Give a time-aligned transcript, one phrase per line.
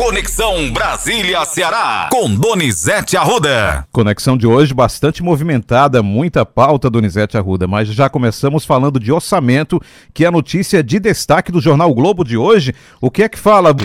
[0.00, 3.86] Conexão Brasília-Ceará, com Donizete Arruda.
[3.92, 9.78] Conexão de hoje bastante movimentada, muita pauta, Donizete Arruda, mas já começamos falando de orçamento,
[10.14, 12.74] que é a notícia de destaque do jornal Globo de hoje.
[12.98, 13.76] O que é que fala?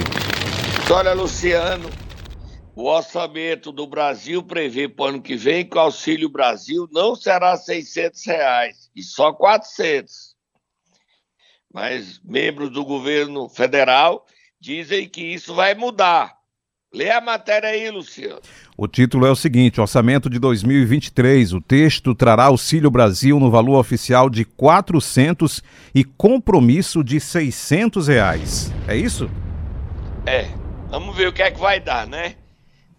[0.90, 1.90] Olha, Luciano,
[2.74, 7.14] o orçamento do Brasil prevê para o ano que vem que o Auxílio Brasil não
[7.14, 10.34] será 600 reais, e só 400.
[11.74, 14.26] Mas membros do governo federal
[14.66, 16.34] dizem que isso vai mudar.
[16.92, 18.42] Lê a matéria aí, Luciano.
[18.76, 21.54] O título é o seguinte: Orçamento de 2023.
[21.54, 25.62] O texto trará Auxílio Brasil no valor oficial de 400
[25.94, 28.74] e compromisso de 600 reais.
[28.88, 29.30] É isso?
[30.26, 30.50] É.
[30.90, 32.36] Vamos ver o que é que vai dar, né?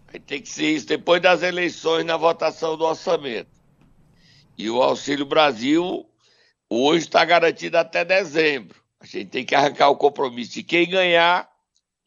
[0.09, 3.49] Vai ter que ser isso depois das eleições na votação do orçamento.
[4.57, 6.05] E o Auxílio Brasil
[6.69, 8.77] hoje está garantido até dezembro.
[8.99, 11.49] A gente tem que arrancar o compromisso de quem ganhar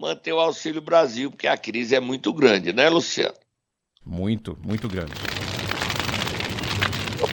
[0.01, 3.35] manter o Auxílio Brasil, porque a crise é muito grande, né, Luciano?
[4.05, 5.13] Muito, muito grande.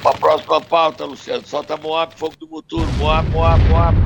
[0.02, 1.48] Para a próxima pauta, Luciano.
[1.48, 2.86] Solta Moab, fogo do motor.
[2.98, 3.98] Moab, Moab, Moab.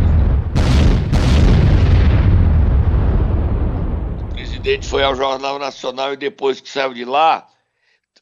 [4.21, 7.47] O presidente foi ao Jornal Nacional e depois que saiu de lá,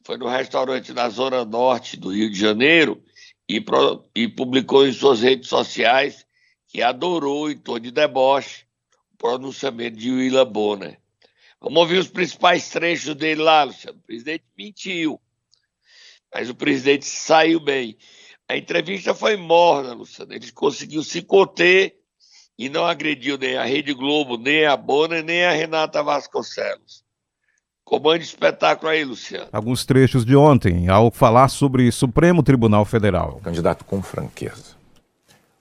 [0.06, 3.04] foi no restaurante na Zona Norte do Rio de Janeiro
[3.48, 6.26] e, pro, e publicou em suas redes sociais
[6.70, 8.69] que adorou em tom de deboche
[9.20, 10.98] pronunciamento de Willa Bonner.
[11.62, 14.00] Vamos ouvir os principais trechos dele lá, Luciano.
[14.00, 15.20] O presidente mentiu,
[16.34, 17.98] mas o presidente saiu bem.
[18.48, 20.34] A entrevista foi morna, Luciano.
[20.34, 21.98] Ele conseguiu se conter
[22.58, 27.04] e não agrediu nem a Rede Globo, nem a Bonner, nem a Renata Vasconcelos.
[27.84, 29.50] Comande espetáculo aí, Luciano.
[29.52, 33.42] Alguns trechos de ontem, ao falar sobre Supremo Tribunal Federal.
[33.44, 34.78] Candidato com franqueza.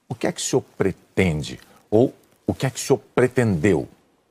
[0.09, 1.59] O que é que o senhor pretende
[1.91, 2.15] ou
[2.49, 3.87] o que é que o senhor pretendeu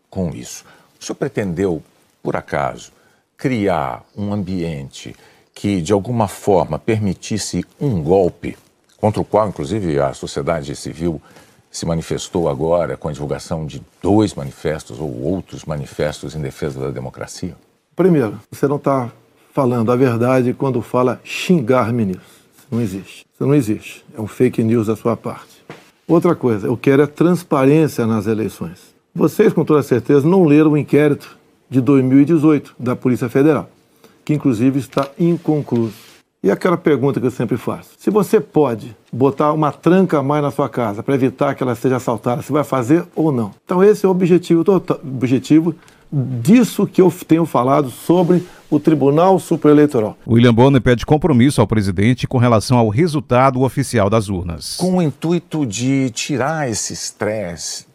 [0.09, 0.65] com isso?
[0.99, 1.83] O senhor pretendeu,
[2.23, 2.91] por acaso,
[3.37, 5.15] criar um ambiente
[5.53, 8.57] que, de alguma forma, permitisse um golpe,
[8.97, 11.21] contra o qual, inclusive, a sociedade civil
[11.69, 16.89] se manifestou agora com a divulgação de dois manifestos ou outros manifestos em defesa da
[16.89, 17.55] democracia?
[17.95, 19.11] Primeiro, você não está
[19.53, 22.37] falando a verdade quando fala xingar ministros.
[22.71, 23.27] Não existe.
[23.31, 24.05] Isso não existe.
[24.17, 25.56] É um fake news da sua parte.
[26.09, 28.95] Outra coisa, eu quero é transparência nas eleições.
[29.13, 31.37] Vocês, com toda certeza, não leram o inquérito
[31.69, 33.69] de 2018 da Polícia Federal,
[34.23, 35.95] que inclusive está inconcluso.
[36.41, 40.41] E aquela pergunta que eu sempre faço: se você pode botar uma tranca a mais
[40.41, 43.51] na sua casa para evitar que ela seja assaltada, você vai fazer ou não?
[43.65, 44.63] Então, esse é o objetivo,
[45.03, 45.75] objetivo
[46.09, 50.17] disso que eu tenho falado sobre o Tribunal Supereleitoral.
[50.27, 54.75] William Bonner pede compromisso ao presidente com relação ao resultado oficial das urnas.
[54.77, 57.85] Com o intuito de tirar esse estresse,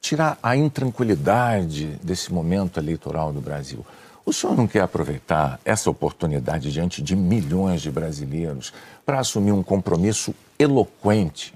[0.00, 3.84] tirar a intranquilidade desse momento eleitoral do Brasil.
[4.24, 8.72] O senhor não quer aproveitar essa oportunidade diante de milhões de brasileiros
[9.04, 11.54] para assumir um compromisso eloquente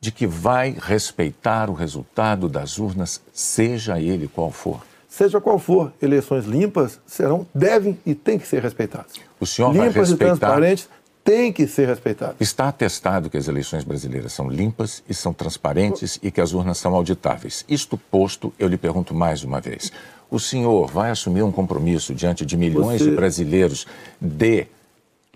[0.00, 4.87] de que vai respeitar o resultado das urnas, seja ele qual for?
[5.18, 9.14] Seja qual for, eleições limpas serão, devem e têm que ser respeitadas.
[9.40, 10.24] O senhor limpas vai respeitar...
[10.24, 10.88] e transparentes
[11.24, 12.36] têm que ser respeitadas.
[12.38, 16.78] Está atestado que as eleições brasileiras são limpas e são transparentes e que as urnas
[16.78, 17.64] são auditáveis.
[17.68, 19.90] Isto posto, eu lhe pergunto mais uma vez.
[20.30, 23.10] O senhor vai assumir um compromisso diante de milhões Você...
[23.10, 23.88] de brasileiros
[24.20, 24.68] de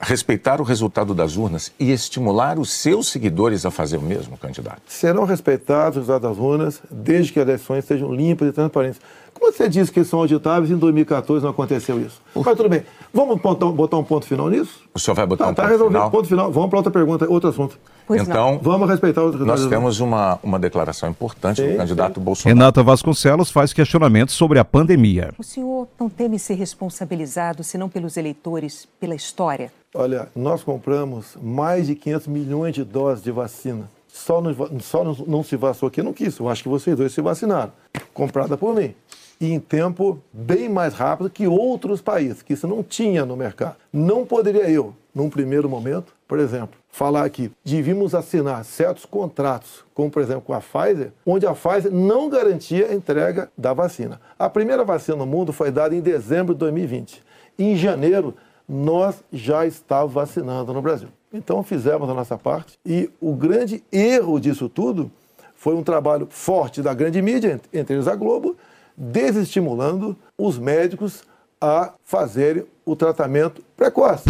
[0.00, 4.82] respeitar o resultado das urnas e estimular os seus seguidores a fazer o mesmo, candidato?
[4.86, 9.00] Serão respeitados os resultados das urnas desde que as eleições sejam limpas e transparentes.
[9.42, 12.22] Você disse que são auditáveis em 2014 não aconteceu isso?
[12.32, 12.84] Mas tudo bem.
[13.12, 14.82] Vamos botar, botar um ponto final nisso?
[14.94, 15.98] O senhor vai botar tá, um tá ponto resolvido.
[15.98, 16.10] final?
[16.12, 16.52] Ponto final.
[16.52, 17.76] Vamos para outra pergunta, outro assunto.
[18.06, 18.58] Pois então, não.
[18.60, 22.24] vamos respeitar os Nós temos uma, uma declaração importante sim, do candidato sim.
[22.24, 22.56] Bolsonaro.
[22.56, 25.34] Renata Vasconcelos faz questionamentos sobre a pandemia.
[25.36, 29.72] O senhor não teme ser responsabilizado, se não pelos eleitores, pela história?
[29.92, 33.90] Olha, nós compramos mais de 500 milhões de doses de vacina.
[34.06, 36.38] Só, não, só não, não se vacinou aqui, não quis.
[36.38, 37.72] Eu acho que vocês dois se vacinaram.
[38.14, 38.94] Comprada por mim
[39.42, 43.74] e em tempo bem mais rápido que outros países, que isso não tinha no mercado.
[43.92, 50.08] Não poderia eu, num primeiro momento, por exemplo, falar que devíamos assinar certos contratos, como
[50.08, 54.20] por exemplo com a Pfizer, onde a Pfizer não garantia a entrega da vacina.
[54.38, 57.20] A primeira vacina no mundo foi dada em dezembro de 2020.
[57.58, 58.36] Em janeiro,
[58.68, 61.08] nós já estávamos vacinando no Brasil.
[61.32, 65.10] Então fizemos a nossa parte e o grande erro disso tudo
[65.56, 68.56] foi um trabalho forte da grande mídia, entre eles a Globo,
[68.96, 71.24] desestimulando os médicos
[71.60, 74.24] a fazerem o tratamento precoce.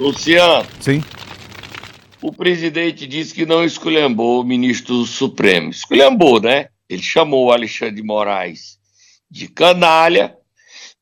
[0.00, 0.66] Luciano.
[0.80, 1.02] Sim.
[2.22, 5.70] o presidente disse que não esculhambou o ministro do Supremo.
[5.70, 6.68] Esculhambou, né?
[6.88, 8.78] Ele chamou o Alexandre de Moraes
[9.30, 10.36] de canalha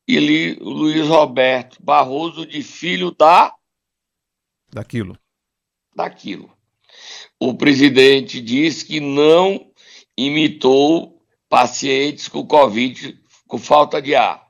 [0.07, 3.53] e o Luiz Roberto Barroso de filho da.
[4.71, 5.17] Daquilo.
[5.95, 6.56] Daquilo.
[7.39, 9.71] O presidente disse que não
[10.17, 14.47] imitou pacientes com Covid com falta de ar.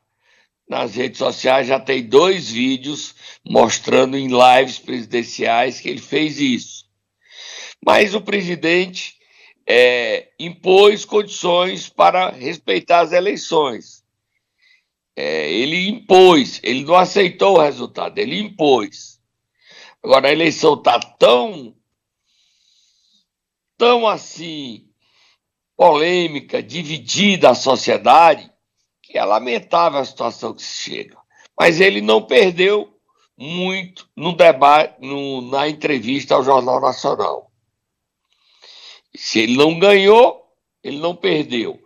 [0.68, 6.86] Nas redes sociais já tem dois vídeos mostrando em lives presidenciais que ele fez isso.
[7.84, 9.16] Mas o presidente
[9.66, 14.04] é, impôs condições para respeitar as eleições.
[15.16, 19.19] É, ele impôs, ele não aceitou o resultado, ele impôs.
[20.04, 21.75] Agora a eleição está tão,
[23.78, 24.88] tão assim
[25.76, 28.52] polêmica, dividida a sociedade,
[29.02, 31.18] que é lamentável a situação que se chega.
[31.58, 32.98] Mas ele não perdeu
[33.38, 37.52] muito no debate, no, na entrevista ao Jornal Nacional.
[39.16, 40.52] Se ele não ganhou,
[40.84, 41.80] ele não perdeu.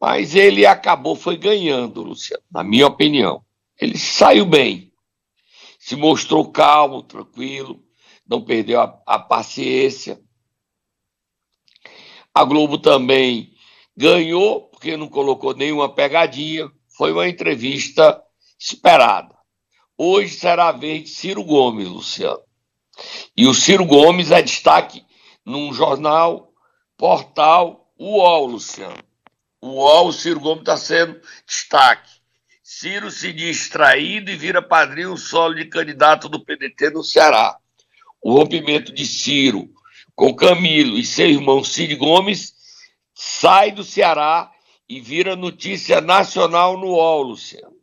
[0.00, 3.44] Mas ele acabou, foi ganhando, Luciano, na minha opinião.
[3.78, 4.90] Ele saiu bem.
[5.78, 7.82] Se mostrou calmo, tranquilo,
[8.26, 10.20] não perdeu a, a paciência.
[12.34, 13.52] A Globo também
[13.96, 16.70] ganhou, porque não colocou nenhuma pegadinha.
[16.96, 18.22] Foi uma entrevista
[18.58, 19.34] esperada.
[19.96, 22.40] Hoje será a vez de Ciro Gomes, Luciano.
[23.36, 25.04] E o Ciro Gomes é destaque
[25.44, 26.52] num jornal,
[26.96, 29.02] portal, UOL, Luciano.
[29.62, 32.10] UOL, o Ciro Gomes está sendo destaque.
[32.62, 37.58] Ciro se distraído e vira padrinho solo de candidato do PDT no Ceará.
[38.22, 39.68] O rompimento de Ciro
[40.20, 42.52] com Camilo e seu irmão Cid Gomes
[43.14, 44.52] sai do Ceará
[44.86, 47.76] e vira notícia nacional no UOL, Luciano.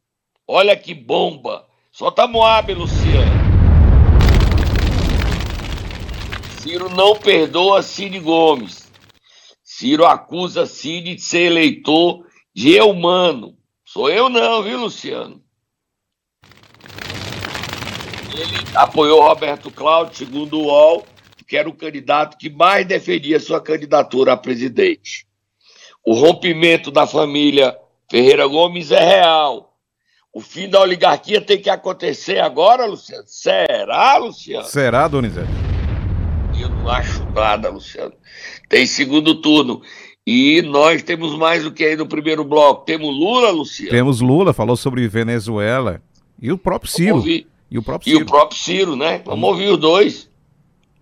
[0.47, 3.31] Olha que bomba Solta Moab, Luciano.
[6.61, 8.87] Ciro não perdoa Cid Gomes.
[9.63, 12.23] Ciro acusa Cid de ser eleitor
[12.53, 13.57] de Eumano.
[13.83, 15.41] Sou eu não, viu, Luciano?
[18.31, 21.03] Ele apoiou Roberto Cláudio, segundo o UOL,
[21.47, 25.25] que era o candidato que mais defendia sua candidatura a presidente.
[26.05, 27.77] O rompimento da família
[28.09, 29.67] Ferreira Gomes é real
[30.37, 33.23] o fim da oligarquia tem que acontecer agora, Luciano?
[33.25, 34.67] Será, Luciano?
[34.67, 35.49] Será, Donizete?
[36.61, 38.13] Eu não acho nada, Luciano.
[38.69, 39.81] Tem segundo turno.
[40.27, 42.85] E nós temos mais o que aí no primeiro bloco?
[42.85, 43.89] Temos Lula, Luciano?
[43.89, 46.03] Temos Lula, falou sobre Venezuela.
[46.39, 47.23] E o próprio Ciro.
[47.27, 48.19] E o próprio Ciro.
[48.19, 49.23] E o próprio Ciro, né?
[49.25, 50.29] Vamos ouvir os dois.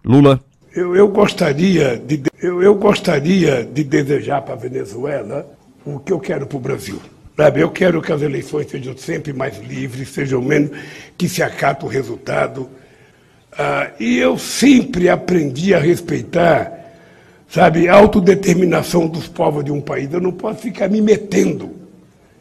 [0.05, 0.39] Lula.
[0.73, 5.49] Eu, eu gostaria de, eu, eu gostaria de desejar para a Venezuela
[5.85, 6.99] o que eu quero para o Brasil.
[7.35, 10.71] Sabe, eu quero que as eleições sejam sempre mais livres, sejam menos
[11.17, 12.69] que se acata o resultado.
[13.57, 16.71] Ah, e eu sempre aprendi a respeitar,
[17.49, 20.13] sabe, a autodeterminação dos povos de um país.
[20.13, 21.71] Eu não posso ficar me metendo.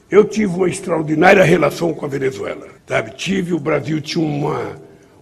[0.09, 3.13] Eu tive uma extraordinária relação com a Venezuela, sabe?
[3.17, 4.77] Tive, o Brasil tinha uma,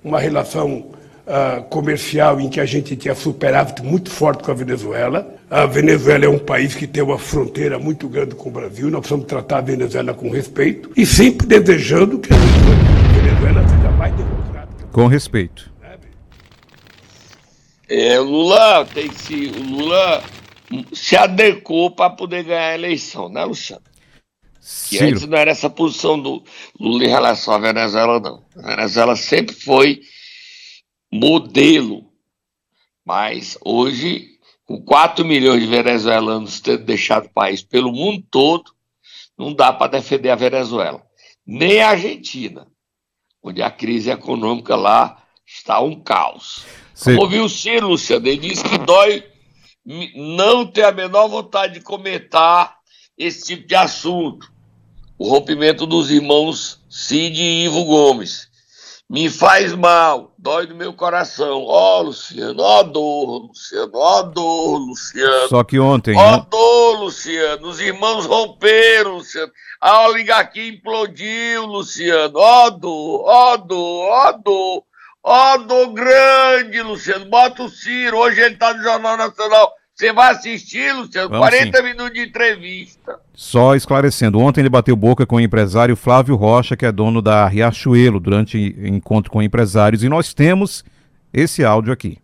[0.05, 0.87] uma relação
[1.27, 5.35] uh, comercial em que a gente tinha superávit muito forte com a Venezuela.
[5.51, 9.01] A Venezuela é um país que tem uma fronteira muito grande com o Brasil, nós
[9.01, 14.87] precisamos tratar a Venezuela com respeito e sempre desejando que a Venezuela seja mais democrática.
[14.91, 15.73] Com respeito.
[17.89, 20.23] É, o Lula tem que se, o Lula
[20.95, 23.83] se adequou para poder ganhar a eleição, né, Luciano?
[24.89, 26.43] Que antes não era essa posição do
[26.81, 28.43] Lula em relação à Venezuela, não.
[28.57, 30.01] A Venezuela sempre foi
[31.13, 32.11] modelo.
[33.05, 38.73] Mas hoje, com 4 milhões de venezuelanos tendo deixado o país pelo mundo todo,
[39.37, 41.03] não dá para defender a Venezuela.
[41.47, 42.67] Nem a Argentina,
[43.43, 46.65] onde a crise econômica lá está um caos.
[46.95, 47.17] Sim.
[47.17, 49.25] Ouvi o Ciro, Luciano, ele disse que dói
[50.15, 52.79] não ter a menor vontade de comentar
[53.19, 54.51] esse tipo de assunto.
[55.19, 58.52] O rompimento dos irmãos Cid e Ivo Gomes
[59.13, 61.65] me faz mal, dói no meu coração.
[61.67, 65.49] Ó, oh, Luciano, ó oh, dor, Luciano, ó oh, dor, Luciano.
[65.51, 66.17] Só que ontem.
[66.17, 66.47] Ó né?
[66.49, 67.69] dor, Luciano.
[67.69, 69.53] Os irmãos romperam, Luciano.
[69.79, 72.39] A oligarquia implodiu, Luciano.
[72.39, 74.85] Ó dor, ó dor, ó dor.
[75.23, 77.27] Ó dor grande, Luciano.
[77.27, 78.17] Bota o Ciro.
[78.17, 81.29] Hoje ele tá no Jornal Nacional você vai assistir, Luciano?
[81.29, 81.85] Vamos 40 sim.
[81.85, 83.19] minutos de entrevista.
[83.35, 87.47] Só esclarecendo, ontem ele bateu boca com o empresário Flávio Rocha, que é dono da
[87.47, 90.85] Riachuelo, durante encontro com empresários, e nós temos
[91.33, 92.19] esse áudio aqui.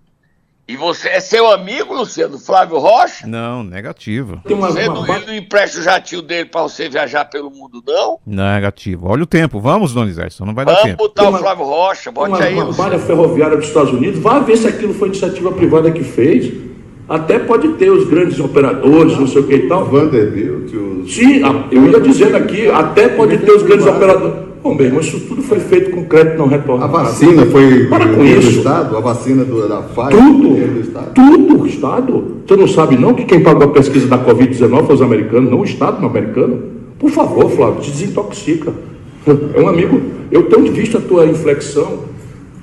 [0.67, 3.27] E você é seu amigo, Luciano, Flávio Rocha?
[3.27, 4.39] Não, negativo.
[4.47, 7.51] Tem uma, Você uma não, ele não empresta o jatinho dele pra você viajar pelo
[7.51, 8.21] mundo, não?
[8.27, 9.09] Negativo.
[9.09, 9.61] Olha o tempo.
[9.61, 10.99] Vamos, Donizete, só não vai dar Vamos tempo.
[10.99, 14.21] botar Tem o uma- Flávio Rocha, bote uma, aí, uma malha ferroviária dos Estados Unidos,
[14.21, 16.68] vá ver se aquilo foi iniciativa privada que fez.
[17.09, 19.85] Até pode ter os grandes operadores, não sei o que e tal.
[19.87, 20.71] Vanderbilt,
[21.05, 21.15] os...
[21.15, 24.35] Sim, a- eu ia dizendo aqui, até pode ter os grandes operadores.
[24.63, 26.93] Bom, meu irmão, isso tudo foi feito com crédito não A retornado.
[26.93, 28.59] vacina foi Para com dinheiro do isso.
[28.59, 28.97] Estado?
[28.97, 31.15] A vacina do, da Pfizer Tudo, do Estado?
[31.15, 32.25] tudo o Estado.
[32.47, 35.61] Você não sabe não que quem pagou a pesquisa da Covid-19 foi os americanos, não
[35.61, 36.61] o Estado não americano?
[36.99, 38.73] Por favor, Flávio, te desintoxica.
[39.55, 40.01] É um amigo,
[40.31, 42.01] eu tenho visto a tua inflexão.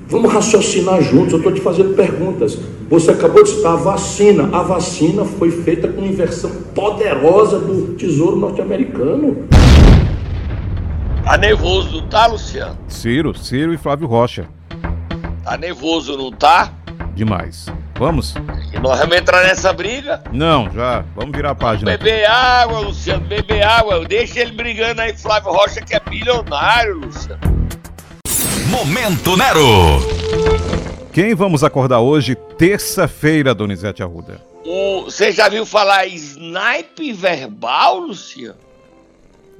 [0.09, 2.59] Vamos raciocinar juntos, eu estou te fazendo perguntas.
[2.89, 4.55] Você acabou de citar a vacina.
[4.55, 9.47] A vacina foi feita com inversão poderosa do Tesouro Norte-Americano.
[11.23, 12.77] Tá nervoso, não tá, Luciano?
[12.87, 14.47] Ciro, Ciro e Flávio Rocha.
[15.43, 16.71] Tá nervoso, não tá?
[17.15, 17.65] Demais.
[17.97, 18.35] Vamos?
[18.71, 20.21] E nós vamos entrar nessa briga?
[20.31, 21.03] Não, já.
[21.15, 21.89] Vamos virar a página.
[21.97, 24.05] Beber água, Luciano, beber água.
[24.05, 27.39] Deixa ele brigando aí, Flávio Rocha, que é bilionário, Luciano.
[28.69, 30.64] Momento Nero.
[31.15, 34.41] Quem vamos acordar hoje, terça-feira, Donizete Arruda?
[35.05, 38.57] Você já viu falar snipe verbal, Luciano?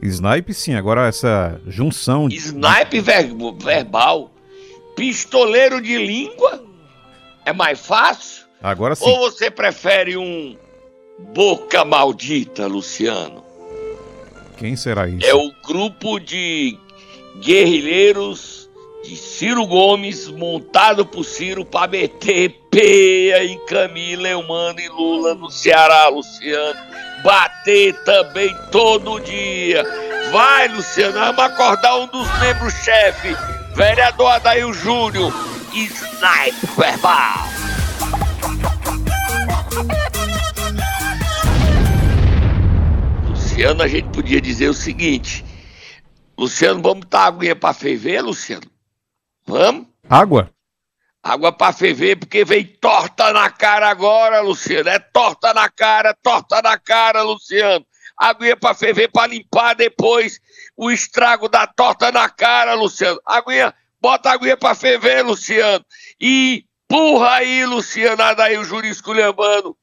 [0.02, 0.74] Snipe, sim.
[0.76, 2.36] Agora essa junção de...
[2.36, 4.32] Snipe ver- verbal?
[4.98, 6.62] Pistoleiro de língua?
[7.46, 8.44] É mais fácil?
[8.62, 9.06] Agora sim.
[9.06, 10.58] Ou você prefere um
[11.34, 13.46] boca maldita, Luciano?
[14.58, 15.26] Quem será isso?
[15.26, 16.78] É o grupo de
[17.40, 18.65] guerrilheiros
[19.06, 25.50] de Ciro Gomes montado por Ciro para meter peia em Camila, Eumano e Lula no
[25.52, 26.80] Ceará, Luciano.
[27.24, 29.84] Bater também todo dia.
[30.32, 33.36] Vai, Luciano, vamos acordar um dos membros-chefe,
[33.76, 35.32] vereador Adail Júnior,
[35.72, 37.48] snipe verbal.
[43.30, 45.46] Luciano, a gente podia dizer o seguinte:
[46.38, 48.75] Luciano, vamos botar aguinha pra ferver, Luciano?
[49.46, 49.88] Vamos?
[50.10, 50.52] Água?
[51.22, 54.90] Água pra ferver, porque vem torta na cara agora, Luciano.
[54.90, 57.86] É torta na cara, torta na cara, Luciano.
[58.18, 60.40] Aguinha pra ferver pra limpar depois
[60.78, 63.20] o estrago da torta na cara, Luciano.
[63.26, 65.84] Aguinha, bota a aguinha pra ferver, Luciano.
[66.20, 69.76] E empurra aí, Luciano, Adair Júnior esculhambando.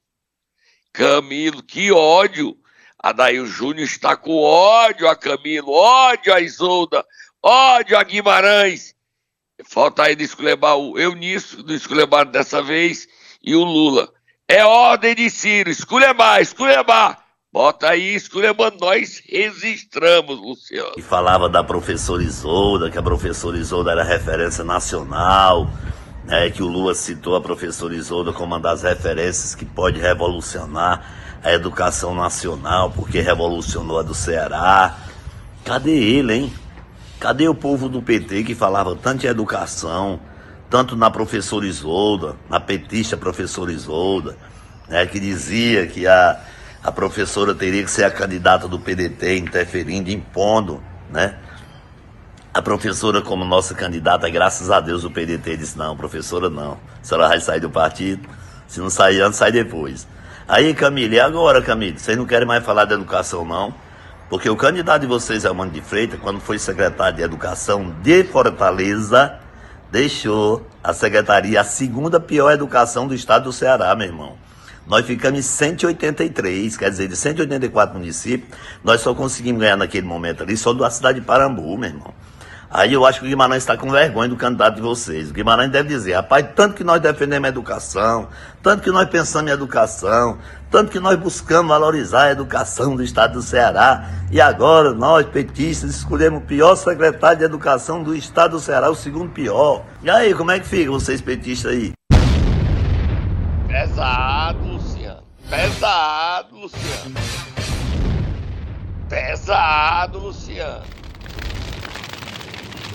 [0.93, 2.57] Camilo, que ódio.
[2.97, 7.05] Adair Júnior está com ódio a Camilo, ódio a Isolda,
[7.41, 8.95] ódio a Guimarães.
[9.67, 13.07] Falta aí de esculebar o Eunício, do esculebar dessa vez,
[13.43, 14.09] e o Lula.
[14.47, 17.23] É ordem de Ciro, esculebar, esculebar.
[17.51, 20.93] Bota aí, esculebando, nós registramos, Luciano.
[20.97, 25.69] E falava da professora Isolda, que a professora Isolda era referência nacional,
[26.25, 31.05] né, que o Lula citou a professora Isolda como uma das referências que pode revolucionar
[31.43, 34.97] a educação nacional, porque revolucionou a do Ceará.
[35.63, 36.53] Cadê ele, hein?
[37.23, 40.19] Cadê o povo do PT que falava tanto em educação,
[40.69, 44.35] tanto na professora Isolda, na petista professora Isolda,
[44.89, 46.41] né, que dizia que a,
[46.83, 51.37] a professora teria que ser a candidata do PDT, interferindo, impondo, né?
[52.53, 56.73] A professora, como nossa candidata, graças a Deus, o PDT disse: não, professora, não.
[57.01, 58.27] A senhora vai sair do partido.
[58.67, 60.05] Se não sair antes, sai depois.
[60.45, 61.97] Aí, Camille, e agora, Camille?
[61.97, 63.73] Vocês não querem mais falar de educação, não?
[64.33, 69.37] Porque o candidato de vocês, Armando de Freitas, quando foi secretário de Educação de Fortaleza,
[69.91, 74.35] deixou a secretaria a segunda pior educação do estado do Ceará, meu irmão.
[74.87, 80.41] Nós ficamos em 183, quer dizer, de 184 municípios, nós só conseguimos ganhar naquele momento
[80.41, 82.11] ali só da cidade de Parambu, meu irmão.
[82.75, 85.29] Aí eu acho que o Guimarães está com vergonha do candidato de vocês.
[85.29, 88.27] O Guimarães deve dizer, rapaz, tanto que nós defendemos a educação,
[88.63, 90.39] tanto que nós pensamos em educação,
[90.71, 95.91] tanto que nós buscamos valorizar a educação do estado do Ceará, e agora nós, petistas,
[95.91, 99.83] escolhemos o pior secretário de educação do estado do Ceará, o segundo pior.
[100.01, 101.93] E aí, como é que fica vocês petistas aí?
[103.67, 105.23] Pesado, Luciano.
[105.47, 107.15] Pesado, Luciano.
[109.07, 111.02] Pesado, Luciano.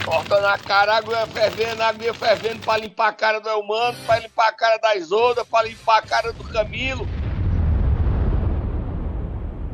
[0.08, 4.48] Corta na cara, água fervendo, água fervendo pra limpar a cara do Elmano, pra limpar
[4.48, 7.06] a cara da Isolda, pra limpar a cara do Camilo.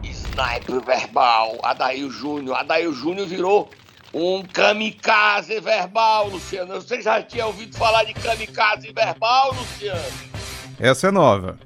[0.03, 2.57] Sniper verbal, Adair Júnior.
[2.57, 3.71] Adair Júnior virou
[4.13, 6.75] um kamikaze verbal, Luciano.
[6.81, 10.03] Você já tinha ouvido falar de kamikaze verbal, Luciano?
[10.81, 11.57] Essa é nova.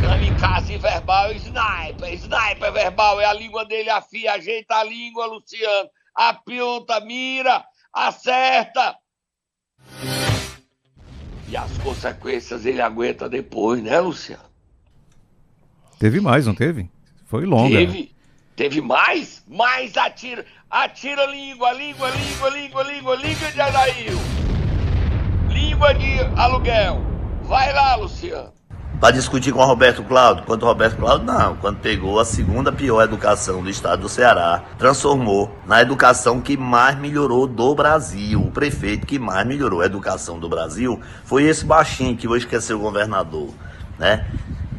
[0.00, 2.14] Kamikaze verbal é sniper.
[2.14, 5.90] Sniper verbal é a língua dele, afia, ajeita a língua, Luciano.
[6.14, 8.96] Aponta, mira, acerta.
[11.48, 14.42] E as consequências ele aguenta depois, né, Luciano?
[15.98, 16.90] Teve mais, não teve?
[17.26, 17.76] Foi longa.
[17.76, 18.14] Teve,
[18.56, 19.44] teve mais?
[19.46, 20.44] Mais atira.
[20.68, 24.18] Atira língua, língua, língua, língua, língua, língua de Adail.
[25.48, 27.00] Língua de aluguel.
[27.42, 28.53] Vai lá, Luciano.
[29.04, 30.44] Para discutir com o Roberto Cláudio.
[30.46, 31.56] Quanto o Roberto Cláudio, não.
[31.56, 36.96] Quando pegou a segunda pior educação do estado do Ceará, transformou na educação que mais
[36.96, 38.40] melhorou do Brasil.
[38.40, 42.62] O prefeito que mais melhorou a educação do Brasil foi esse baixinho que hoje quer
[42.62, 43.50] ser o governador,
[43.98, 44.26] né?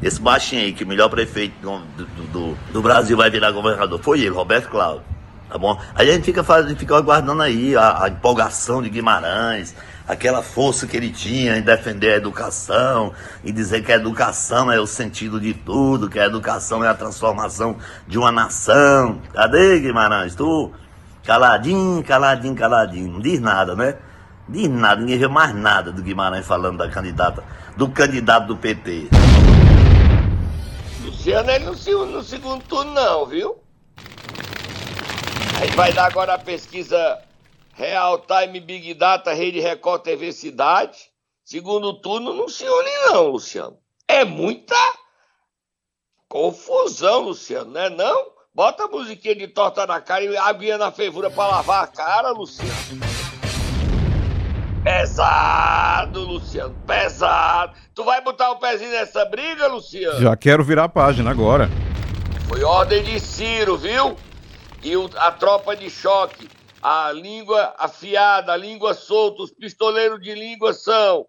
[0.01, 3.99] Esse baixinho aí, que o melhor prefeito do, do, do, do Brasil vai virar governador,
[4.01, 5.03] foi ele, Roberto Cláudio.
[5.47, 5.79] Tá bom?
[5.93, 9.75] Aí a gente fica, faz, fica aguardando aí a, a empolgação de Guimarães,
[10.07, 14.79] aquela força que ele tinha em defender a educação, e dizer que a educação é
[14.79, 19.21] o sentido de tudo, que a educação é a transformação de uma nação.
[19.33, 20.35] Cadê, Guimarães?
[20.35, 20.71] Tu,
[21.23, 23.95] caladinho, caladinho, caladinho, não diz nada, né?
[24.47, 27.43] Diz nada, ninguém vê mais nada do Guimarães falando da candidata,
[27.75, 29.09] do candidato do PT.
[31.03, 31.71] Luciano é no,
[32.05, 33.55] no segundo turno não, viu?
[35.59, 37.17] Aí vai dar agora a pesquisa
[37.75, 40.97] Real Time Big Data Rede Record TV Cidade.
[41.43, 43.77] Segundo turno não se une não, Luciano.
[44.07, 44.77] É muita
[46.29, 48.27] confusão, Luciano, né não?
[48.53, 52.31] Bota a musiquinha de torta na cara e aguinha na fervura pra lavar a cara,
[52.31, 52.71] Luciano.
[54.81, 57.73] Pesado, Luciano, pesado.
[57.93, 60.21] Tu vai botar o pezinho nessa briga, Luciano?
[60.21, 61.69] Já quero virar a página agora.
[62.47, 64.15] Foi ordem de Ciro, viu?
[64.81, 66.47] E o, a tropa de choque,
[66.87, 71.25] a língua afiada, a língua solta, os pistoleiros de língua são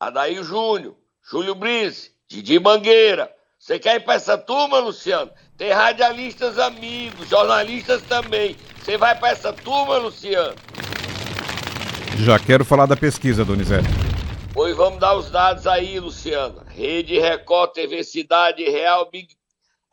[0.00, 0.96] Adair Júnior,
[1.30, 3.30] Júlio Brice, Didi Mangueira.
[3.58, 5.30] Você quer ir pra essa turma, Luciano?
[5.58, 8.56] Tem radialistas amigos, jornalistas também.
[8.82, 10.56] Você vai pra essa turma, Luciano?
[12.16, 13.86] Já quero falar da pesquisa, Donizete.
[14.54, 16.62] Pois vamos dar os dados aí, Luciano.
[16.68, 19.35] Rede Record, TV Cidade, Real Big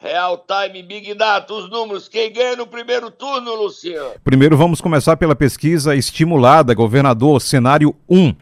[0.03, 2.09] Real Time Big Data, os números.
[2.09, 4.15] Quem ganha no primeiro turno, Luciano?
[4.21, 8.35] Primeiro vamos começar pela pesquisa estimulada, governador, cenário 1.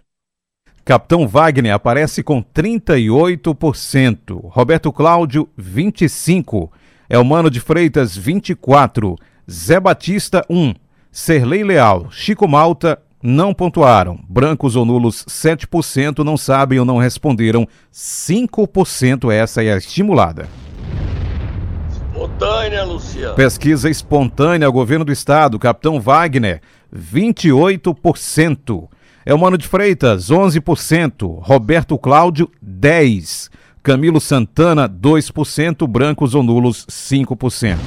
[0.84, 6.68] Capitão Wagner aparece com 38%, Roberto Cláudio 25%,
[7.08, 9.16] Elmano de Freitas 24%,
[9.50, 10.76] Zé Batista 1%,
[11.12, 14.20] Serlei Leal, Chico Malta não pontuaram.
[14.28, 20.50] Brancos ou nulos 7% não sabem ou não responderam 5%, essa é a estimulada.
[22.22, 23.36] Espontânea, Luciano.
[23.36, 26.62] Pesquisa espontânea, governo do estado, capitão Wagner,
[26.96, 28.88] 28%.
[29.26, 31.40] Elmano de Freitas, 11%.
[31.42, 33.50] Roberto Cláudio, 10%.
[33.82, 35.88] Camilo Santana, 2%.
[35.88, 37.80] Brancos ou nulos, 5%.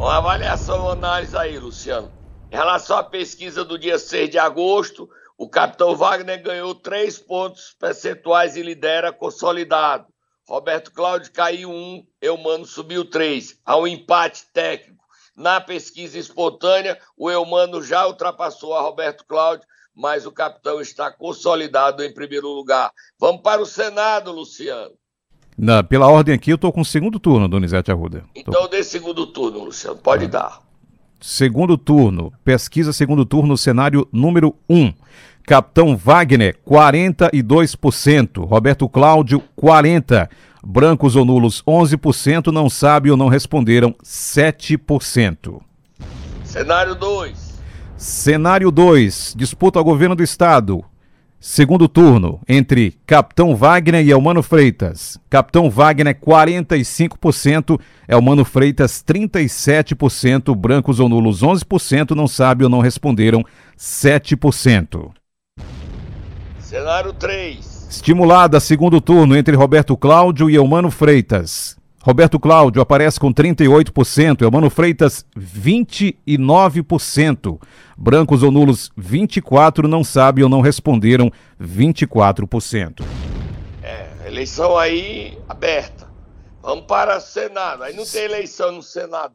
[0.00, 2.10] Uma avaliação, uma análise aí, Luciano.
[2.50, 7.72] Em relação à pesquisa do dia 6 de agosto, o capitão Wagner ganhou 3 pontos
[7.78, 10.06] percentuais e lidera consolidado.
[10.48, 13.58] Roberto Cláudio caiu um, Eumano subiu três.
[13.64, 15.04] Há um empate técnico.
[15.36, 22.02] Na pesquisa espontânea, o Eumano já ultrapassou a Roberto Cláudio, mas o capitão está consolidado
[22.02, 22.92] em primeiro lugar.
[23.18, 24.92] Vamos para o Senado, Luciano.
[25.58, 28.24] Na, pela ordem aqui, eu estou com o segundo turno, Donizete Arruda.
[28.34, 28.68] Então tô...
[28.68, 29.96] dê segundo turno, Luciano.
[29.96, 30.28] Pode ah.
[30.28, 30.62] dar.
[31.20, 32.32] Segundo turno.
[32.44, 34.76] Pesquisa segundo turno, cenário número 1.
[34.76, 34.94] Um.
[35.46, 38.44] Capitão Wagner, 42%.
[38.44, 40.28] Roberto Cláudio, 40%.
[40.68, 42.48] Brancos ou nulos, 11%.
[42.48, 45.60] Não sabe ou não responderam, 7%.
[46.42, 47.60] Cenário 2.
[47.96, 49.34] Cenário 2.
[49.36, 50.84] Disputa ao governo do estado.
[51.38, 55.16] Segundo turno, entre Capitão Wagner e Elmano Freitas.
[55.30, 57.78] Capitão Wagner, 45%.
[58.08, 60.56] Elmano Freitas, 37%.
[60.56, 62.16] Brancos ou nulos, 11%.
[62.16, 63.44] Não sabe ou não responderam,
[63.78, 65.12] 7%.
[66.76, 67.88] Cenário 3.
[67.88, 71.74] Estimulada segundo turno entre Roberto Cláudio e Eumano Freitas.
[72.02, 77.58] Roberto Cláudio aparece com 38%, Eumano Freitas 29%.
[77.96, 83.02] Brancos ou nulos 24 não sabem ou não responderam 24%.
[83.82, 86.06] É, eleição aí aberta.
[86.60, 87.84] Vamos para o Senado.
[87.84, 89.32] Aí não tem eleição no Senado.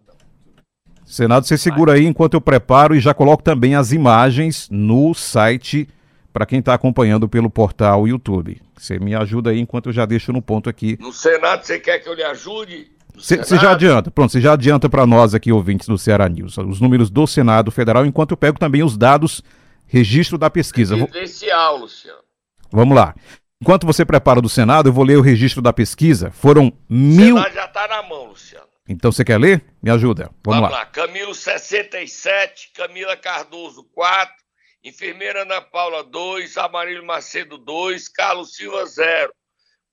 [1.03, 5.89] Senado, você segura aí enquanto eu preparo e já coloco também as imagens no site
[6.31, 8.61] para quem está acompanhando pelo portal YouTube.
[8.77, 10.97] Você me ajuda aí enquanto eu já deixo no ponto aqui.
[10.99, 12.91] No Senado, você quer que eu lhe ajude?
[13.15, 16.79] Você já adianta, pronto, você já adianta para nós aqui, ouvintes do Ceará News, os
[16.79, 19.43] números do Senado Federal, enquanto eu pego também os dados,
[19.85, 20.95] registro da pesquisa.
[20.95, 22.19] Presidencial, Luciano.
[22.71, 23.13] Vamos lá.
[23.61, 26.31] Enquanto você prepara do Senado, eu vou ler o registro da pesquisa.
[26.31, 27.35] Foram mil.
[27.35, 28.65] O Senado já está na mão, Luciano.
[28.89, 29.63] Então você quer ler?
[29.83, 30.31] Me ajuda.
[30.43, 30.77] Vamos, Vamos lá.
[30.79, 30.85] lá.
[30.85, 34.33] Camilo 67, Camila Cardoso 4,
[34.83, 36.57] Enfermeira Ana Paula, 2.
[36.57, 38.07] Amarílio Macedo, 2.
[38.09, 39.33] Carlos Silva, 0.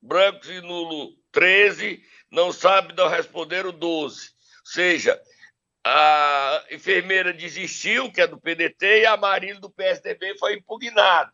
[0.01, 2.03] Brancos e Nulo, 13.
[2.31, 4.31] Não sabe, não responderam, 12.
[4.31, 5.21] Ou seja,
[5.85, 11.33] a enfermeira desistiu, que é do PDT, e a Amarílio do PSDB foi impugnado.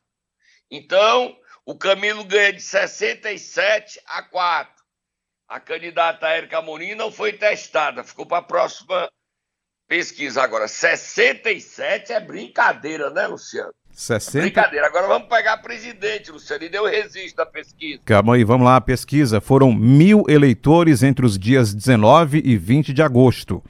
[0.70, 4.82] Então, o Camilo ganha de 67 a 4.
[5.48, 9.10] A candidata Érica Amorim não foi testada, ficou para a próxima
[9.88, 10.42] pesquisa.
[10.42, 13.73] Agora, 67 é brincadeira, né, Luciano?
[13.92, 14.38] 60...
[14.38, 14.87] É brincadeira.
[14.87, 18.01] Agora vamos pegar presidente, Luciano, e deu registro da pesquisa.
[18.05, 19.40] Calma aí, vamos lá, a pesquisa.
[19.40, 23.62] Foram mil eleitores entre os dias 19 e 20 de agosto.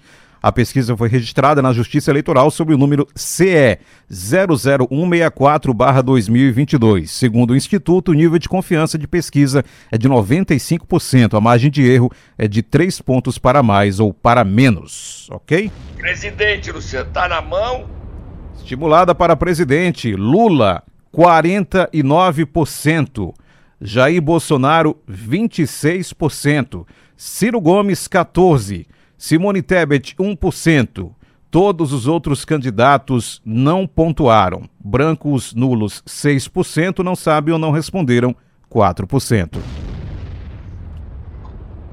[0.44, 3.78] A pesquisa foi registrada na Justiça Eleitoral sob o número CE
[4.12, 7.06] 00164-2022.
[7.06, 11.38] Segundo o Instituto, o nível de confiança de pesquisa é de 95%.
[11.38, 15.30] A margem de erro é de 3 pontos para mais ou para menos.
[15.30, 15.72] Ok?
[15.96, 17.88] Presidente, Luciano, tá na mão?
[18.58, 23.32] Estimulada para presidente, Lula, 49%.
[23.80, 26.86] Jair Bolsonaro, 26%.
[27.16, 28.84] Ciro Gomes, 14%.
[29.16, 31.10] Simone Tebet, 1%.
[31.50, 34.68] Todos os outros candidatos não pontuaram.
[34.78, 36.98] Brancos nulos, 6%.
[36.98, 38.34] Não sabem ou não responderam,
[38.70, 39.58] 4%.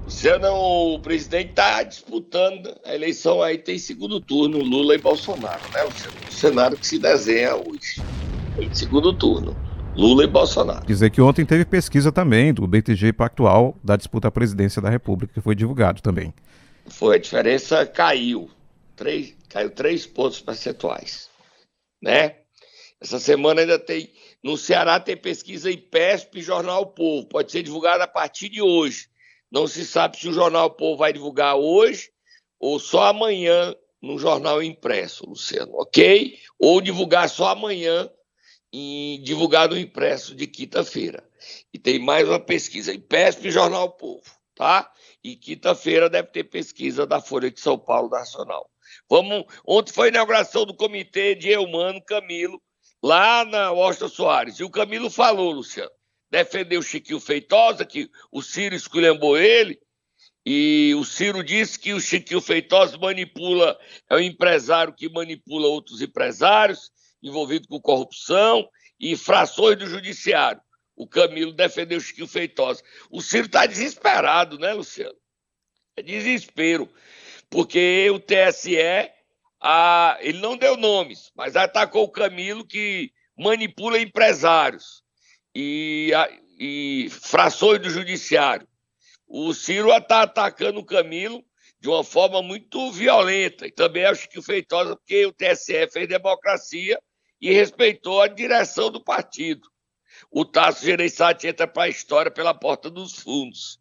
[0.04, 0.48] Luciano,
[0.96, 6.16] o presidente está disputando a eleição aí, tem segundo turno, Lula e Bolsonaro, né, Luciano?
[6.30, 8.02] O cenário que se desenha hoje.
[8.58, 9.56] Tem segundo turno.
[9.96, 10.86] Lula e Bolsonaro.
[10.86, 15.34] Dizer que ontem teve pesquisa também do BTG Pactual da disputa à presidência da República,
[15.34, 16.34] que foi divulgado também.
[16.88, 18.50] Foi, a diferença caiu.
[18.96, 21.30] Três, caiu três pontos percentuais.
[22.02, 22.38] Né?
[23.00, 24.12] Essa semana ainda tem.
[24.44, 27.28] No Ceará tem pesquisa IPESP e Jornal Povo.
[27.28, 29.08] Pode ser divulgada a partir de hoje.
[29.52, 32.10] Não se sabe se o Jornal Povo vai divulgar hoje
[32.60, 36.38] ou só amanhã no jornal impresso, Luciano, ok?
[36.60, 38.10] Ou divulgar só amanhã
[38.74, 41.24] e divulgar no impresso de quinta-feira.
[41.74, 44.24] E tem mais uma pesquisa, IPESP e Jornal Povo,
[44.56, 44.92] tá?
[45.24, 48.70] E quinta-feira deve ter pesquisa da Folha de São Paulo Nacional.
[49.10, 52.62] Vamos, ontem foi a inauguração do comitê de Eumano Camilo,
[53.04, 54.60] lá na Washington Soares.
[54.60, 55.92] E o Camilo falou, Luciano,
[56.30, 59.80] defendeu o Chiquinho Feitosa, que o Ciro esculhambou ele,
[60.46, 63.78] e o Ciro disse que o Chiquinho Feitosa manipula,
[64.10, 68.68] é um empresário que manipula outros empresários, envolvido com corrupção
[69.00, 70.62] e frações do judiciário.
[71.02, 72.84] O Camilo defendeu o Chiquinho Feitosa.
[73.10, 75.18] O Ciro está desesperado, né, Luciano?
[75.98, 76.88] É desespero.
[77.50, 78.78] Porque o TSE,
[79.60, 85.04] a, ele não deu nomes, mas atacou o Camilo que manipula empresários
[85.56, 88.68] e, a, e frações do judiciário.
[89.28, 91.44] O Ciro está atacando o Camilo
[91.80, 93.66] de uma forma muito violenta.
[93.66, 97.02] E também acho que Feitosa, porque o TSE fez democracia
[97.42, 99.68] e respeitou a direção do partido.
[100.30, 103.80] O Tasso Gereissati entra para a história pela porta dos fundos.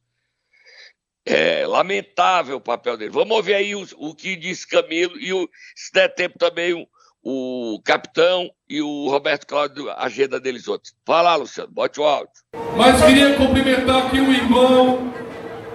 [1.24, 3.10] É lamentável o papel dele.
[3.10, 6.86] Vamos ouvir aí o, o que disse Camilo e, o, se der tempo também, o,
[7.22, 10.94] o capitão e o Roberto Cláudio, a agenda deles outros.
[11.04, 12.32] Fala, Luciano, bote o áudio.
[12.76, 15.12] Mas queria cumprimentar aqui um irmão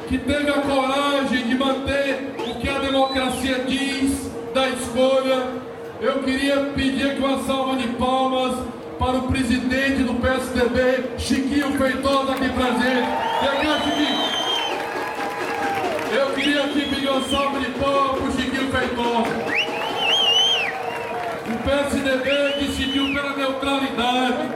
[0.07, 5.65] que teve a coragem de manter o que a democracia diz da escolha.
[6.01, 8.64] Eu queria pedir aqui uma salva de palmas
[9.15, 13.07] para o presidente do PSDB, Chiquinho Feitosa, aqui presente.
[16.11, 19.29] Eu queria aqui pedir uma salva de palmas para o Chiquinho Feitosa.
[21.47, 24.49] O PSDB decidiu pela neutralidade.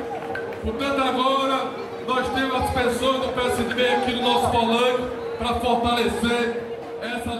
[0.62, 1.72] Portanto, agora
[2.06, 5.04] nós temos as pessoas do PSDB aqui no nosso palanque
[5.38, 6.64] para fortalecer
[7.02, 7.39] essa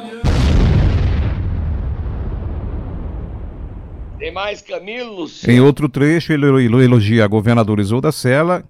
[4.20, 5.28] Tem mais Camilo?
[5.48, 6.46] Em outro trecho, ele
[6.84, 8.66] elogia a governadora Isolda Sela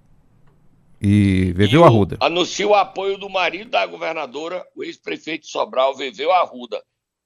[1.02, 2.18] e Veveu Arruda.
[2.20, 6.80] Anuncia o apoio do marido da governadora, o ex-prefeito Sobral, Veveu Arruda.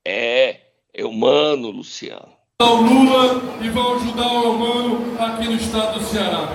[0.08, 0.62] É,
[0.94, 2.30] é humano, Luciano.
[2.62, 6.48] O Lula e vão ajudar o humano aqui no estado do Ceará.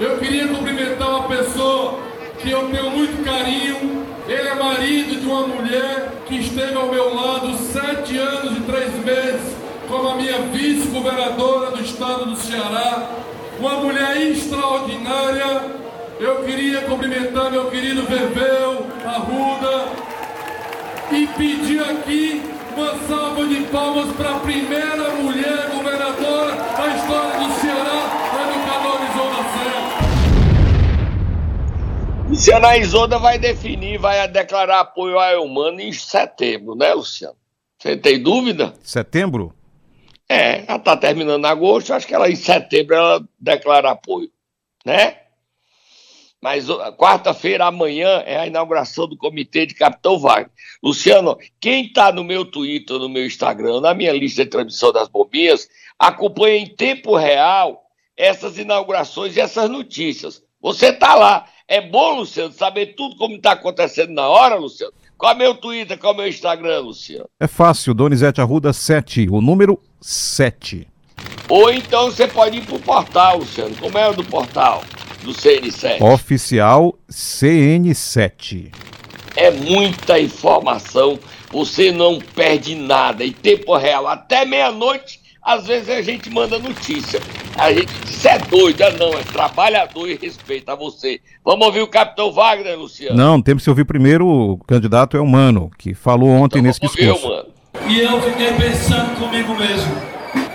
[0.00, 2.00] Eu queria cumprimentar uma pessoa
[2.40, 4.06] que eu tenho muito carinho.
[4.26, 8.94] Ele é marido de uma mulher que esteve ao meu lado sete anos e três
[9.04, 9.53] meses
[9.88, 13.10] como a minha vice-governadora do estado do Ceará,
[13.58, 15.84] uma mulher extraordinária.
[16.18, 19.88] Eu queria cumprimentar meu querido Veveu, Arruda,
[21.12, 22.42] e pedir aqui
[22.76, 28.00] uma salva de palmas para a primeira mulher governadora da história do Ceará,
[28.32, 29.94] a educadora Isolda Serra.
[32.28, 37.36] Luciana Isolda vai definir, vai declarar apoio a Eumano em setembro, né, Luciano?
[37.78, 38.72] Você tem dúvida?
[38.82, 39.52] Setembro?
[40.34, 44.28] É, ela está terminando agosto, acho que ela em setembro ela declara apoio,
[44.84, 45.18] né?
[46.42, 46.66] Mas
[46.98, 50.50] quarta-feira, amanhã, é a inauguração do comitê de Capitão Wagner.
[50.82, 55.06] Luciano, quem está no meu Twitter, no meu Instagram, na minha lista de transmissão das
[55.06, 57.84] bombinhas, acompanha em tempo real
[58.16, 60.42] essas inaugurações e essas notícias.
[60.60, 61.48] Você está lá.
[61.68, 64.92] É bom, Luciano, saber tudo como está acontecendo na hora, Luciano.
[65.24, 67.24] Qual é meu Twitter, qual é meu Instagram, Luciano?
[67.40, 70.86] É fácil, Donizete Arruda 7, o número 7.
[71.48, 73.74] Ou então você pode ir para o portal, Luciano.
[73.76, 74.84] Como é o do portal
[75.22, 76.02] do CN7?
[76.02, 78.70] Oficial CN7.
[79.34, 81.18] É muita informação,
[81.50, 83.24] você não perde nada.
[83.24, 87.18] Em tempo real, até meia-noite, às vezes a gente manda notícia.
[87.56, 91.20] A gente diz, é doido, é não, é trabalhador e respeita você.
[91.44, 93.16] Vamos ouvir o capitão Wagner, Luciano?
[93.16, 96.80] Não, temos que ouvir primeiro o candidato é o Mano, que falou ontem então, nesse
[96.80, 97.28] discurso.
[97.28, 97.54] Ouvir.
[97.88, 99.94] E eu fiquei pensando comigo mesmo.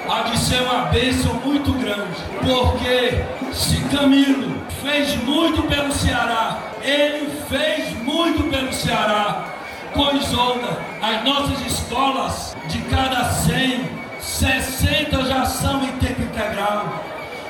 [0.10, 7.30] Há de ser uma bênção muito grande, porque se Camilo fez muito pelo Ceará, ele
[7.48, 9.54] fez muito pelo Ceará.
[9.94, 13.99] Pois, Olga, as nossas escolas, de cada 100,
[14.30, 17.04] 60 já são em tempo integral.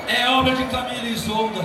[0.08, 1.62] É obra de Camila Isolda.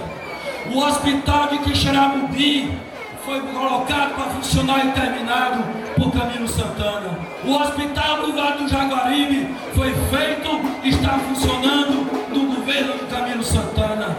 [0.72, 2.78] O hospital de Quixeramobim
[3.24, 5.62] foi colocado para funcionar e terminado
[5.96, 7.18] por Camilo Santana.
[7.44, 13.44] O hospital do Vale do Jaguaribe foi feito e está funcionando no governo do Camilo
[13.44, 14.16] Santana.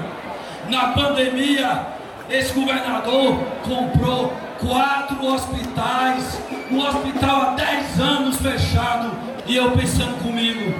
[0.69, 1.87] Na pandemia,
[2.29, 6.39] esse governador comprou quatro hospitais,
[6.71, 9.11] um hospital há 10 anos fechado,
[9.45, 10.73] e eu pensando comigo,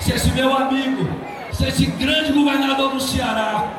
[0.00, 1.08] se esse meu amigo,
[1.52, 3.72] se esse grande governador do Ceará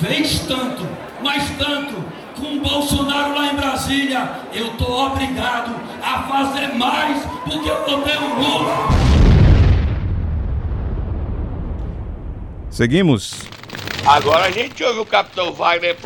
[0.00, 0.86] fez tanto,
[1.22, 1.94] mas tanto,
[2.40, 8.16] com o Bolsonaro lá em Brasília, eu estou obrigado a fazer mais porque eu votei
[8.16, 8.88] o Lula.
[12.70, 13.42] Seguimos.
[14.04, 15.96] Agora a gente ouve o capitão Wagner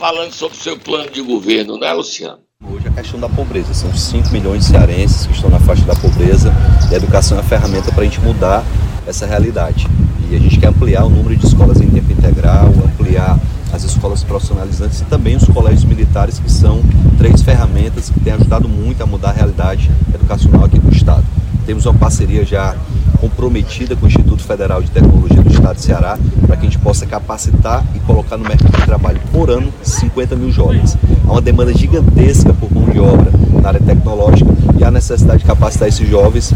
[0.00, 2.38] falando sobre o seu plano de governo, né, Luciano?
[2.66, 3.74] Hoje a questão da pobreza.
[3.74, 6.50] São 5 milhões de cearenses que estão na faixa da pobreza
[6.90, 8.64] e a educação é a ferramenta para a gente mudar
[9.06, 9.86] essa realidade.
[10.30, 13.38] E a gente quer ampliar o número de escolas em tempo integral, ampliar
[13.74, 16.80] as escolas profissionalizantes e também os colégios militares, que são
[17.18, 21.24] três ferramentas que têm ajudado muito a mudar a realidade educacional aqui do Estado.
[21.66, 22.76] Temos uma parceria já
[23.20, 26.78] comprometida com o Instituto Federal de Tecnologia do Estado de Ceará para que a gente
[26.78, 30.96] possa capacitar e colocar no mercado de trabalho por ano 50 mil jovens.
[31.28, 33.30] Há uma demanda gigantesca por mão de obra
[33.62, 36.52] na área tecnológica e há necessidade de capacitar esses jovens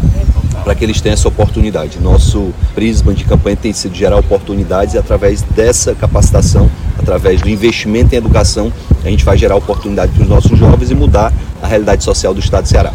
[0.63, 1.99] para que eles tenham essa oportunidade.
[1.99, 8.15] Nosso prisma de campanha tem sido gerar oportunidades e através dessa capacitação, através do investimento
[8.15, 12.03] em educação, a gente vai gerar oportunidade para os nossos jovens e mudar a realidade
[12.03, 12.91] social do Estado de Ceará.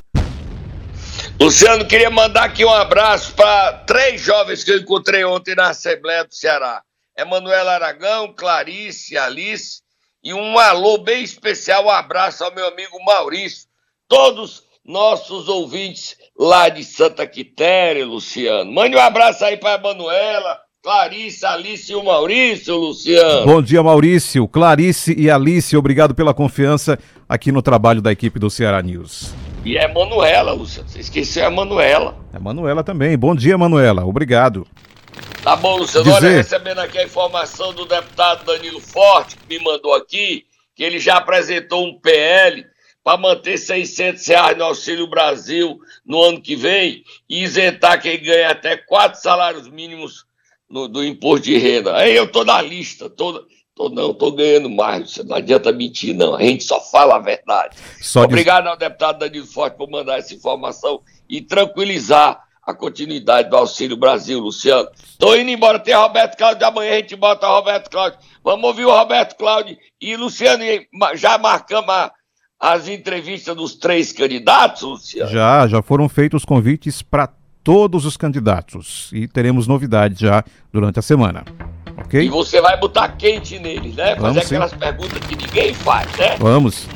[1.40, 6.22] Luciano, queria mandar aqui um abraço para três jovens que eu encontrei ontem na Assembleia
[6.22, 6.82] do Ceará.
[7.16, 9.80] Emanuela Aragão, Clarice, Alice
[10.22, 13.66] e um alô bem especial, um abraço ao meu amigo Maurício.
[14.06, 18.70] Todos nossos ouvintes lá de Santa Quitéria, Luciano.
[18.70, 23.46] Mande um abraço aí para Emanuela, Clarice, Alice e o Maurício, Luciano.
[23.46, 25.74] Bom dia, Maurício, Clarice e Alice.
[25.74, 29.32] Obrigado pela confiança aqui no trabalho da equipe do Ceará News.
[29.64, 30.88] E é Manuela, Luciano.
[30.88, 32.16] Você esqueceu a Manuela.
[32.32, 33.16] É Manuela também.
[33.16, 34.06] Bom dia, Manuela.
[34.06, 34.66] Obrigado.
[35.42, 36.04] Tá bom, Luciano.
[36.04, 36.16] Dizer...
[36.16, 40.98] Olha, recebendo aqui a informação do deputado Danilo Forte, que me mandou aqui, que ele
[40.98, 42.64] já apresentou um PL
[43.04, 48.50] para manter 600 reais no Auxílio Brasil no ano que vem e isentar quem ganha
[48.50, 50.24] até quatro salários mínimos
[50.68, 51.96] no, do imposto de renda.
[51.96, 53.40] Aí eu tô na lista, toda.
[53.40, 56.34] Tô, não, tô ganhando mais, não adianta mentir, não.
[56.34, 57.76] A gente só fala a verdade.
[58.00, 58.72] Só Obrigado diz...
[58.72, 64.38] ao deputado Danilo Forte por mandar essa informação e tranquilizar a continuidade do Auxílio Brasil,
[64.38, 64.88] Luciano.
[65.18, 68.18] Tô indo embora, tem Roberto Cláudio, amanhã a gente bota o Roberto Cláudio.
[68.44, 70.62] Vamos ouvir o Roberto Cláudio e Luciano,
[71.14, 72.12] já marcamos a,
[72.58, 75.30] as entrevistas dos três candidatos, Luciano?
[75.30, 77.28] Já, já foram feitos convites para
[77.64, 81.44] todos os candidatos e teremos novidades já durante a semana.
[82.10, 82.24] Ok?
[82.24, 84.16] E você vai botar quente neles, né?
[84.16, 84.56] Vamos Fazer sim.
[84.56, 86.34] aquelas perguntas que ninguém faz, né?
[86.40, 86.88] Vamos.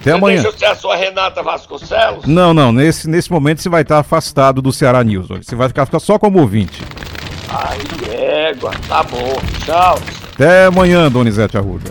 [0.00, 0.42] Até você amanhã.
[0.42, 2.24] Deixa você a sua Renata Vasconcelos?
[2.26, 2.72] Não, não.
[2.72, 5.28] Nesse, nesse momento você vai estar afastado do Ceará News.
[5.28, 6.82] Você vai ficar, ficar só como ouvinte.
[7.48, 7.78] Ai,
[8.12, 8.72] égua.
[8.88, 9.40] Tá bom.
[9.64, 9.96] Tchau.
[10.34, 11.90] Até amanhã, Donizete Arruda.